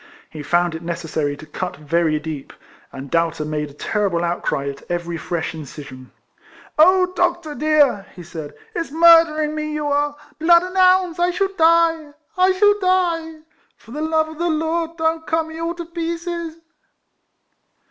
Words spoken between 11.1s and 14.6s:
I shall die!— I shall die! For the love of the